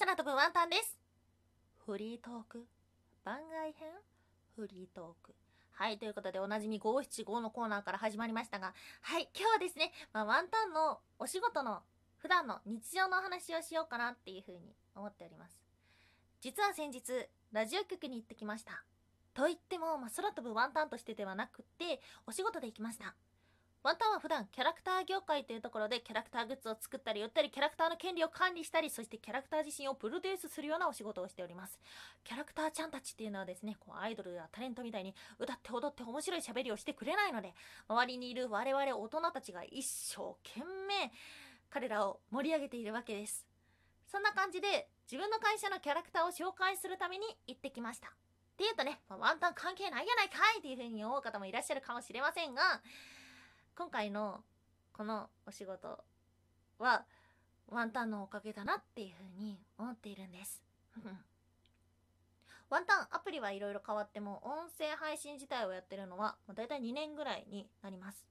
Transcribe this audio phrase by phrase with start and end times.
[0.00, 0.98] 空飛ぶワンタンです。
[1.84, 2.64] フリートーク
[3.22, 3.88] 番外編？
[4.56, 5.34] フリートーク。
[5.72, 11.80] はい、ということでおなじみ575のコーナーから始まりましたが、はい、今日はですね、まあ、ワンタンのお仕事の
[12.16, 15.60] 普段の日常のお話をしようかなっていうふうに思っております。
[16.40, 17.02] 実は先日、
[17.52, 18.82] ラジオ局に行ってきました。
[19.34, 23.14] と言っても、まあ、空飛ぶワンタンとしてではなくて、お仕事で行きました。
[23.82, 31.80] ワンタンは普段キャラクター業界というところでキャラクターグッズを作ったり売ったりキャラクターの権利を管理したりそしてキャラクター自身をプロデュースするようなお仕事をしております。
[32.22, 37.54] キャラクターちゃんたちっていうのはですねこうアイドルやタレントみたいに歌って踊って面白い喋りをしてくれないので
[37.88, 41.10] 周りにいる我々大人たちが一生懸命
[41.70, 43.46] 彼らを盛り上げているわけです。
[44.06, 48.08] そんな感じで自分の会社のキャラクターを紹介するために行ってきました。
[48.08, 48.12] っ
[48.58, 52.82] ていうとね、まあワンタン関係ないやないかいっていう風に思う方もいらっしゃるかもしれませんが
[53.76, 54.42] 今回の
[54.92, 56.04] このお仕事
[56.78, 57.06] は
[57.68, 60.62] ワンタンのおかげだなっていうふうに思っているんです。
[62.68, 68.26] ワンタンアプリはいろいろ変わっても音声配信自体をやってるのはもう大体2年ぐらいになります。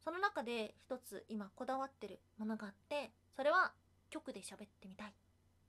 [0.00, 3.74] その中で一つ今こだわってるものがあってそれは
[4.08, 5.12] 曲で喋ってみたいっ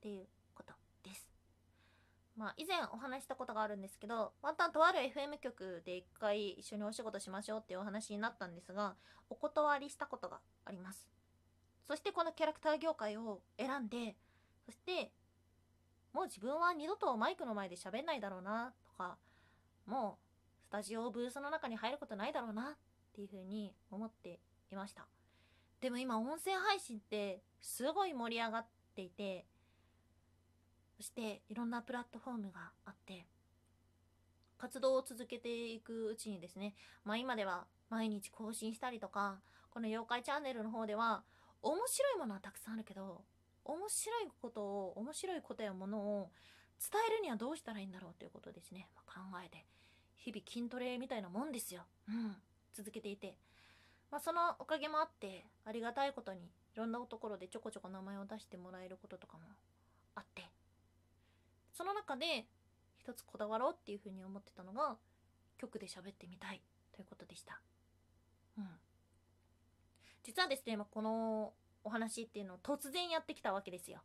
[0.00, 1.29] ていうことです。
[2.40, 8.94] まあ以前お話したことがあるんですけどワンタンとある FM 局で一回一緒にお仕事しましょうっていうお話になったんですが
[9.28, 11.06] お断りしたことがあります。
[11.86, 14.16] そしてこのキャラクター業界を選んで
[14.64, 15.12] そして
[16.14, 19.18] もう自分は二度とマイクの前で喋んないだろうなとか
[19.84, 22.76] もうスタジオブースの中に入ることないだろうなっ
[23.14, 24.40] ていうふうに思って
[24.72, 25.06] いました。
[25.82, 29.44] でも今音声配信ってすごい盛り上がっていて
[31.00, 33.24] そしていろんなプラットフォームがあって
[34.58, 36.74] 活動を続けていくうちにですね
[37.06, 39.40] まあ今では毎日更新したりとか
[39.70, 41.22] この妖怪チャンネルの方では
[41.62, 43.22] 面白いものはたくさんあるけど
[43.64, 46.30] 面白いことを面白いことやものを
[46.78, 49.64] 伝えるにはどうしたらいいんだろうということですね、まあ考えて
[50.18, 52.36] 日々筋トレみたいなもんですよ、うん、
[52.74, 53.38] 続けていて、
[54.10, 56.40] まあ、そのおかげもあってありがたいことに
[56.74, 59.44] いろんなところでちょこちょこ名前を出してもらえることとかも
[60.14, 60.49] あって
[61.80, 62.44] その中で
[62.98, 64.98] 一つこだわろうっていうふうに思ってたのが
[65.56, 66.60] 曲で喋ってみたい
[66.94, 67.58] ということでした。
[68.58, 68.68] うん。
[70.22, 74.02] 実はですね、まあこのお話っていうのを突然やってきたわけですよ。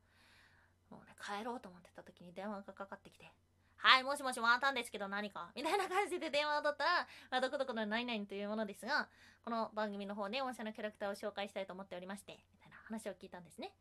[0.90, 3.30] もうね、帰ろうと思ってた時に電話がかかってきて、
[3.76, 5.52] はい、もしもしワンタンですけど何か？
[5.54, 9.10] みたいな感じで電話を取ったら、まあ、どこどこの何々というものですが、
[9.44, 13.74] この番組の方で御社のキャラクターを紹介したいと思っておりまして、みたいな話を聞いたんですね。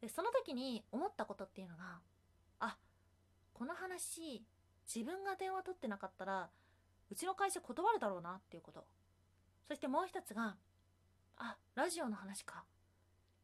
[0.00, 2.00] で、その時に思ったことっていうのが、
[2.60, 2.78] あ、
[3.52, 4.44] この話
[4.92, 6.50] 自分が電話取ってなかったら
[7.10, 8.84] うちの会社断るだろうなっていうこと。
[9.68, 10.56] そしてもう一つが
[11.36, 12.64] あラジオの話か。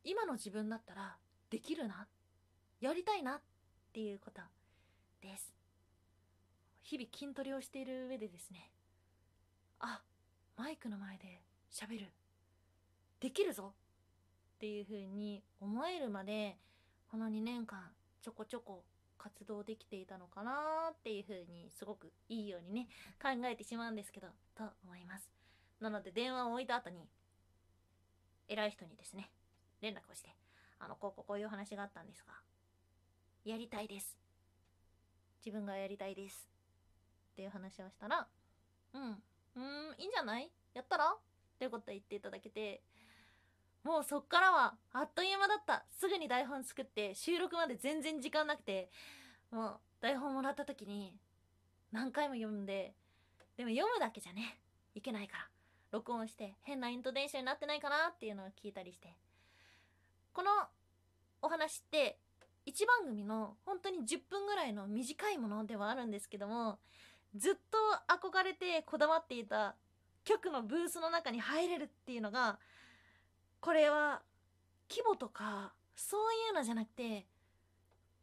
[0.04, 1.16] 今の自分だったら
[1.50, 2.06] できるな。
[2.80, 3.40] やりたいなっ
[3.92, 4.40] ていうこと。
[5.20, 5.52] です。
[6.82, 8.70] 日々筋トレをしている上でですね。
[9.80, 10.00] あ
[10.56, 11.42] マイクの前で
[11.72, 12.12] 喋る。
[13.20, 13.74] できるぞ。
[14.56, 16.56] っていう風に思えるまで
[17.10, 17.92] この2年間
[18.22, 18.84] ちょこちょこ
[19.18, 22.88] 活動できていたのかなっていう風にすごくいいようにね
[23.20, 25.28] 考えてしまうんですけどと思います。
[25.80, 27.08] なので電話を置いた後に
[28.48, 29.30] 偉い人にですね
[29.80, 30.30] 連絡をして
[30.78, 32.32] あのこうこうこういう話があったんですが
[33.44, 34.16] やりたいです。
[35.44, 36.48] 自分がやりたいです。
[37.32, 38.26] っていう話をしたら
[38.94, 40.50] うんうんいいんじゃない？
[40.74, 41.10] やったら？
[41.10, 41.18] っ
[41.58, 42.82] ていうこと言っていただけて
[43.88, 45.86] もうそっからはあっという間だった。
[45.98, 48.90] すぐに台本作って収録まで全然時間なくて
[49.50, 51.14] もう台本もらった時に
[51.90, 52.92] 何回も読んで
[53.56, 54.58] でも読むだけじゃね
[54.94, 55.48] いけないから。
[55.90, 59.16] 録音して変なイントネーションになってないかなっていうのを聞いたりして。
[60.34, 60.50] この
[61.40, 62.18] お話って
[62.66, 66.78] 1番組の本当に10分ぐらいの短いものではあるんですけども
[67.34, 69.76] ずっと憧れてこだわっていた
[70.24, 72.58] 局のブースの中に入れるっていうのが
[73.60, 74.22] これは
[74.88, 77.26] 規模とかそういうのじゃなくて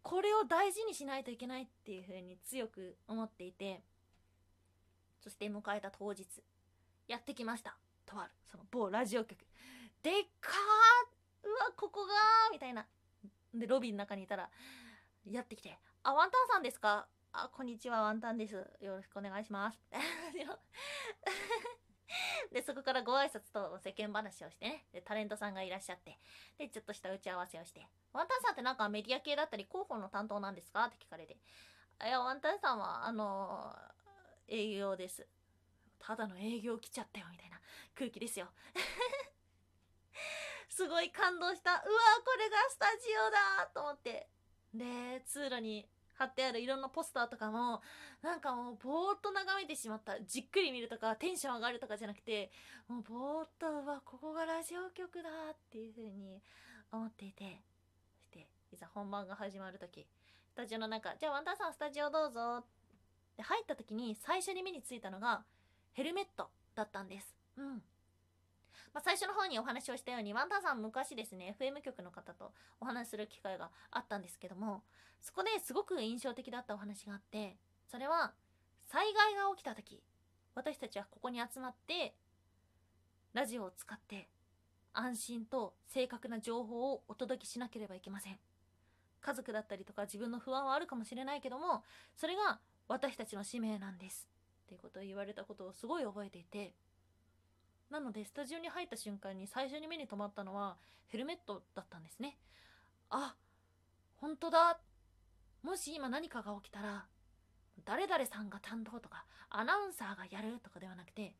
[0.01, 3.81] これを大事にしないといけないっていうふうに強く思っていて
[5.21, 6.25] そして迎えた当日
[7.07, 7.75] やってきました。
[8.05, 9.39] とあるその某ラジオ局。
[10.03, 12.85] でっかーうわここがーみたいな。
[13.53, 14.49] でロビーの中にいたら
[15.25, 18.53] やってきて「あワンタンさんですかあこんにちはワンタンです。
[18.53, 19.79] よろしくお願いします」
[22.51, 24.85] でそこからご挨拶と世間話をしてね。
[24.93, 26.19] でタレントさんがいらっしゃって。
[26.57, 31.33] でちょっとした打ち合わせをして「ワンタンさんってなんかメディア系だったり広報の担当なんですか?」って聞かれて
[32.03, 33.95] 「いやワンタンさんはあのー
[34.47, 35.27] 営業です」
[35.99, 37.59] ただの営業来ちゃったよみたいな。
[37.95, 38.47] 空気ですよ。
[40.69, 41.71] すごい感動した。
[41.71, 44.29] うわこれがスタジオだと思って。
[44.73, 47.81] で通路に貼ってあるいろんなポスターとかも
[48.21, 50.19] なんかもうぼーっと眺めてしまった。
[50.21, 52.51] じっくり見るとかテンション上がるとかじゃなくて
[52.87, 56.41] もうぼーっとうわここがラジオ局だっていう風に
[56.91, 57.61] 思っていて
[58.17, 60.07] そしていざ本番が始まる時
[60.47, 62.57] スタジオの中じゃあワンタンさんスタジオどうぞ。
[62.59, 62.63] っ
[63.35, 65.43] て入った時に最初に目についたのが
[65.93, 67.35] ヘルメットだったんです。
[67.57, 67.81] うん。
[68.93, 74.83] まあ、最初の方にお話をしたようにワンタンさん昔ですね FM 局の方とお話しする機会があったんですけども
[75.21, 77.57] そこですごく印象的だったお話があって
[77.89, 78.33] それは
[78.87, 80.01] 災害が起きた時
[80.53, 82.15] 私たちはここに集まって
[83.33, 84.29] ラジオを使って
[84.93, 88.37] 安心と正確な情報をお届けしなければいけません。
[89.19, 91.83] 家族だったりとか自分の不安はあるかもしれないけども
[92.15, 94.27] それが私たちの使命なんです。
[94.65, 96.73] っていうことを言われたことをすごい覚えていて
[97.95, 100.75] なのでスタジオに入った瞬間に最初に目に留まったのは
[101.07, 102.37] ヘルメットだったんですね
[103.09, 103.35] あ
[104.17, 104.79] 本当だ
[105.63, 107.05] もし今何かが起きたら
[107.85, 111.35] 誰々さんが担当とかアナウンサーがやるとかではなくて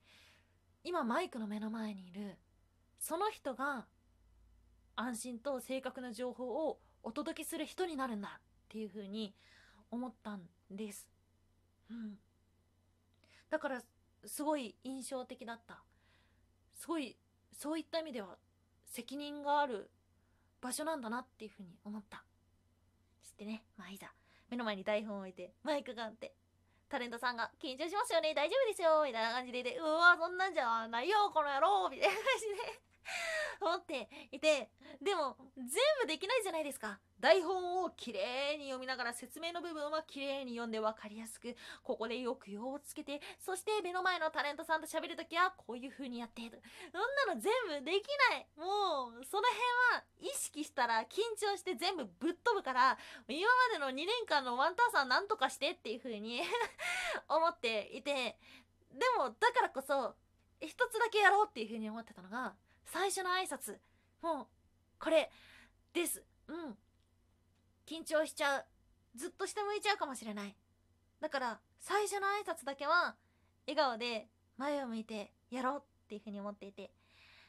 [0.85, 2.37] 今マイクの目の前にいる
[2.99, 3.85] その人が
[4.95, 9.35] 安心と正確な情報をお届けする人になるんだっていうふうに
[9.91, 11.05] 思ったんです。
[11.91, 12.17] うん。
[13.49, 13.81] だから
[14.25, 15.83] すごい印象的だった。
[16.75, 17.17] すごい
[17.51, 18.37] そういった意味では
[18.85, 19.89] 責任がある
[20.61, 22.23] 場所なんだなっていうふうに思った。
[23.21, 23.63] そしてね。
[23.77, 24.11] まあいざ
[24.49, 26.33] 目の前に台本を置いてマイクがあって
[26.87, 28.33] タレントさんが緊張しますよね。
[28.33, 29.03] 大丈夫ですよ。
[29.05, 31.89] みたいな感じででうわそんなんじゃないよこの野郎。
[31.89, 32.84] みたいな感じで。
[33.61, 34.69] 思っていて
[35.01, 35.67] でも全
[36.01, 36.99] 部できないじゃないですか。
[37.19, 46.51] 台本をきれいに読みながら説明の部分はきれいに読んで分かりやすくここでよく用をつけてそして目の前のタレントさんと喋るときはこういう風にやってそん
[47.27, 48.47] なの全部できない。
[48.57, 49.59] もうその辺
[49.93, 52.97] は意識したら緊張して全部ぶっ飛ぶから
[53.27, 53.47] 今
[53.79, 56.41] までの2年間のワンタンさんなんとかしてっていう風に
[57.27, 58.37] 思っていて。
[58.95, 60.15] でもだからこそ
[60.61, 62.55] 一つだけやろうっていう風に思ってたのが
[62.85, 63.77] 最初の挨拶。
[64.21, 64.47] もう
[64.99, 65.29] これ
[65.93, 66.23] です。
[66.47, 66.77] うん。
[67.85, 68.65] 緊張しちゃう。
[69.15, 70.55] ずっと下向いちゃうかもしれない。
[71.21, 73.15] だから最初の挨拶だけは
[73.67, 74.27] 笑顔で
[74.57, 76.91] 前を向いてやろうっていうふうに思っていて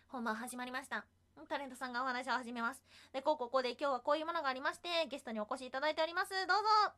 [0.09, 1.07] 本番始まりました。
[1.49, 2.83] タレントさんがお話を始めます。
[3.13, 6.31] でこうここで今日はこういうものがありましてゲストにお越しいただいております。
[6.31, 6.95] どうぞ。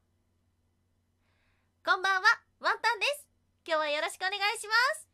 [1.85, 2.29] こんばんは。
[2.61, 3.29] ワンタンです。
[3.67, 5.09] 今日はよろしくお願いします。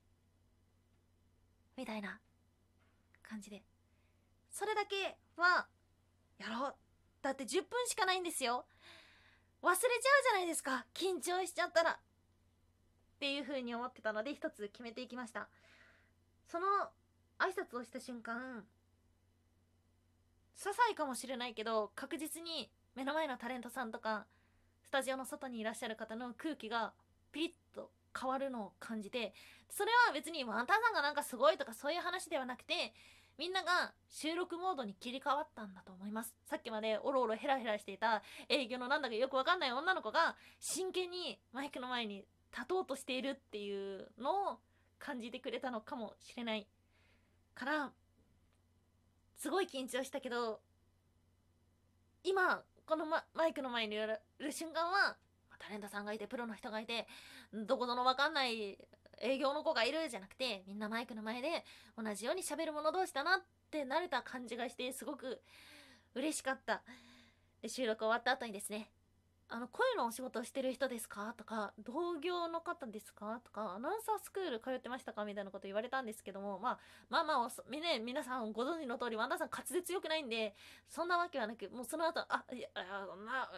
[1.76, 2.20] みたいな。
[3.28, 3.62] 感じで。
[4.50, 5.66] それだけは
[6.38, 6.74] やろう。
[7.22, 8.66] だって10分しかないんですよ。
[9.62, 10.86] 忘れちゃうじゃないですか。
[10.94, 11.92] 緊張しちゃったら。
[11.92, 11.96] っ
[13.18, 15.48] ていう風に思ってたので一つ決めていきました。
[16.46, 16.66] その
[17.38, 18.64] 挨拶をした瞬間
[20.56, 24.26] 些細かもしれないけど確実に目の前のタレントさんとか
[24.82, 26.92] スタジオの外にいらっしゃる方の空気が
[27.32, 27.52] ピリッ
[28.18, 29.32] 変わるのを感じて
[29.68, 32.94] それは別にワンタンさんがなんかすごいとかそういう話ではなくて
[33.36, 36.36] みんなが収録モードに切り替わったんだと思います。
[36.46, 44.58] さっきまでおろおろヘラヘラしていた営業のなんだかよくわかんない女の子が真剣にマイクの前に立とうとしているっていうのを
[45.00, 46.68] 感じてくれたのかもしれない
[47.54, 47.92] から
[49.36, 50.60] すごい緊張したけど
[52.22, 55.16] 今このママイクの前にいる瞬間は
[55.58, 57.06] タレントさんがいてプロの人がいて
[57.52, 58.78] どこぞの分かんない
[59.20, 61.64] 営業の子がいるじゃなくてみんなマイクの前で
[61.96, 65.40] 同じように喋る者同士だなって慣れた感じがしてすごく
[66.14, 66.82] 嬉しかった。
[67.66, 68.90] 収録終わった後にですね
[69.48, 71.34] あの声のお仕事してる人ですか？
[71.36, 73.40] とか同業の方ですか？
[73.44, 75.24] とかアナウンサースクール通ってましたか？
[75.24, 76.78] みたいなこと言われたんですけども、まあ、
[77.10, 80.54] まあまあね皆さんご存知の通りワンダさん滑舌良くないんで
[80.88, 82.68] そんなわけはなくもうその後あいや
[83.06, 83.48] そんな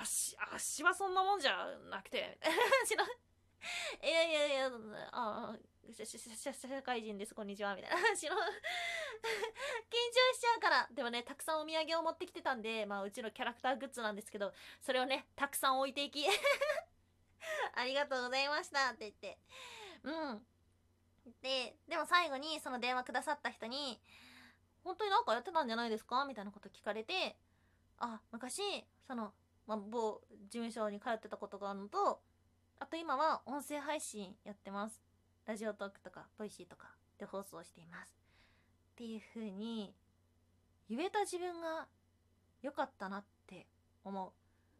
[0.00, 2.38] 足足はそんなもんじゃなくて
[4.02, 4.70] いやいやいや、
[5.12, 5.58] ああ、
[5.92, 10.88] 社会人です、こんにちは、みたいな話の 緊張しちゃうから。
[10.90, 16.24] でもね、たくさんお土産を持ってきてたんで、まあ、うちのキャラクターグッズなんですけど、それをね、たくさん置いていき
[17.74, 19.38] ありがとうございましたって言って。
[20.02, 20.46] うん。
[21.42, 24.00] で、でも最後にその電話くださった人に、
[24.84, 26.24] 本当になんかやってたんじゃないですか？
[26.24, 27.36] みたいなこと聞かれて、
[27.98, 29.34] あ、昔、その、
[29.66, 32.22] まあ、某事務所に通ってたことがあるのと、
[32.78, 35.00] あと今は音声配信やってます。
[35.46, 38.12] ラジオトークとか、ボイシーとかで放送しています。
[38.92, 39.94] っていう風に、
[40.88, 41.86] 言えた自分が
[42.62, 43.66] 良かったなって
[44.04, 44.32] 思う。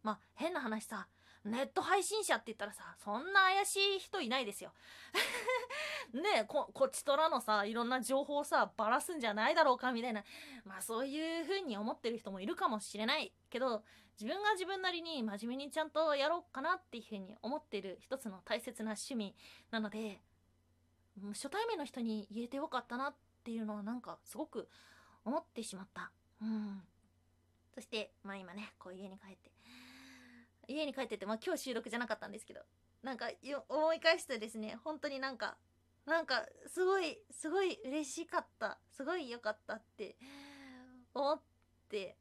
[0.02, 1.08] まあ、変な話さ、
[1.46, 4.72] ネット配信者って言ったらさそんな怪しい人いないですよ。
[6.12, 10.24] ねえここっちとらのさいろんな情報をさばらすんじゃないだろうかみたいな。
[10.64, 13.84] まあそういう風に思ってる人もいるかもしれないけど
[14.20, 19.34] 自分が自分なりに真面目にちゃんとやろうかなっていう風に思ってる一つの大切な趣味
[19.70, 20.20] なので
[21.28, 24.68] 初対面の人に言えてよかったなっていうのはなんかすごく
[25.24, 26.10] 思ってしまった。
[26.40, 26.82] うん。
[27.74, 29.50] そしてまあ今ねこう家に帰って
[30.68, 32.60] 家に帰っててまあ今日収録じゃなかったんですけど
[33.02, 33.28] なんか
[33.68, 35.56] 思い返すとですね本当になんか
[36.06, 40.16] なんかすごいすごい嬉しかったすごい良かったって
[41.14, 41.40] 思っ
[41.90, 42.16] て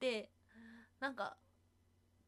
[0.00, 0.30] で
[1.00, 1.36] なんか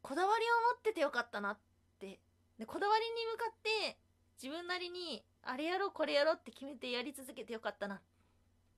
[0.03, 1.59] こだわりを持っててよかったなっ
[1.99, 2.21] て
[2.59, 3.99] でこだわりに向かって
[4.43, 8.01] 自分なりにあれやろうこれやろうって決めてやり続けてよかったなっ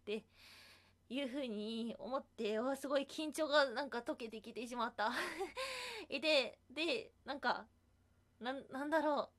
[0.05, 0.25] て
[1.11, 5.11] いう風に思ってすごい緊張がなんか解けてきてしまった。
[6.09, 7.67] ででなんか
[8.41, 9.39] なんだろう。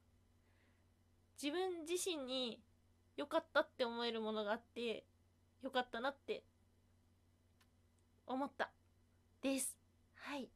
[1.42, 2.62] 自分自身に
[3.16, 5.06] 良かったって思えるものがあって
[5.62, 6.44] 良かったなって
[8.26, 8.72] 思った。
[9.42, 9.78] です。
[10.16, 10.44] はい。
[10.44, 10.48] っ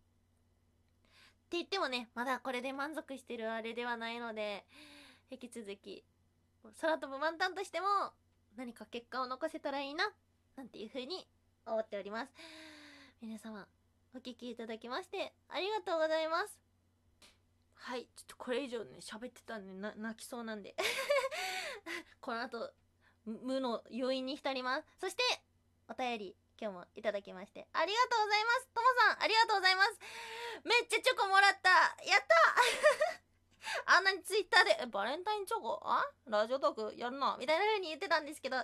[1.54, 4.66] て言ってもねまだこれで満足してるあれではないので
[5.30, 6.04] 引き続き
[6.82, 7.86] 空飛ぶ満タンとしても
[8.58, 10.12] 何か結果を残せたらいいな
[10.56, 11.28] なんていう風に
[11.66, 12.32] 思っております。
[13.22, 13.66] 皆様
[14.14, 16.60] お聴きいただきましてありがとうございます。
[17.74, 20.76] はいちょっとこれ以上ね喋ってたんで泣きそうなんで。
[22.22, 22.72] この後
[23.26, 24.88] 無の余韻に浸ります。
[25.00, 25.24] そして
[25.88, 28.68] お便り今日もいただきましてありがとうございます。
[28.74, 30.00] ともさんありがとうございます。
[30.64, 31.70] めっちゃチョコもらった。
[32.06, 33.23] やった
[33.86, 35.80] あんなにツイッターで、バレンタインチョコ？
[35.84, 36.04] あ？
[36.28, 38.58] ラジオトークやるのみたいな風に言ってたんですけど、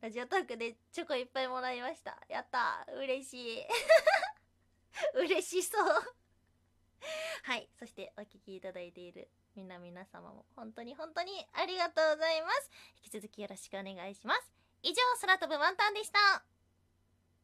[0.00, 2.18] ラジオトークでチョコいっぱいもらいました。
[2.28, 3.66] やった嬉しい。
[5.14, 5.88] 嬉しそう
[7.44, 7.68] はい。
[7.78, 12.70] そしてお聴きいただいているみんな皆様も本当に本当にありがとうございます。
[13.04, 14.52] 引き続きよろしくお願いします。
[14.82, 16.55] 以上、空飛ぶワンタンでした。